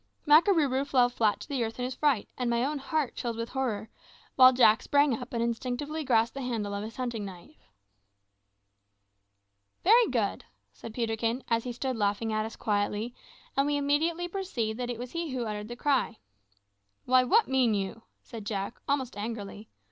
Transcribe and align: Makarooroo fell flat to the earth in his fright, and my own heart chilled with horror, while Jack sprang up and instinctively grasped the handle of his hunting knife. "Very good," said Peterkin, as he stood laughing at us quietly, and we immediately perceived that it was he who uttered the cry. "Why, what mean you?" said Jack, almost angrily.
Makarooroo 0.25 0.83
fell 0.83 1.09
flat 1.09 1.39
to 1.41 1.47
the 1.47 1.63
earth 1.63 1.77
in 1.77 1.85
his 1.85 1.93
fright, 1.93 2.27
and 2.35 2.49
my 2.49 2.63
own 2.65 2.79
heart 2.79 3.15
chilled 3.15 3.37
with 3.37 3.49
horror, 3.49 3.91
while 4.35 4.51
Jack 4.51 4.81
sprang 4.81 5.13
up 5.15 5.31
and 5.31 5.43
instinctively 5.43 6.03
grasped 6.03 6.33
the 6.33 6.41
handle 6.41 6.73
of 6.73 6.83
his 6.83 6.95
hunting 6.95 7.23
knife. 7.23 7.69
"Very 9.83 10.07
good," 10.07 10.43
said 10.73 10.95
Peterkin, 10.95 11.43
as 11.49 11.65
he 11.65 11.71
stood 11.71 11.95
laughing 11.97 12.33
at 12.33 12.47
us 12.47 12.55
quietly, 12.55 13.13
and 13.55 13.67
we 13.67 13.77
immediately 13.77 14.27
perceived 14.27 14.79
that 14.79 14.89
it 14.89 14.97
was 14.97 15.11
he 15.11 15.29
who 15.35 15.45
uttered 15.45 15.67
the 15.67 15.75
cry. 15.75 16.17
"Why, 17.05 17.23
what 17.23 17.47
mean 17.47 17.75
you?" 17.75 18.01
said 18.23 18.43
Jack, 18.43 18.81
almost 18.89 19.15
angrily. 19.15 19.69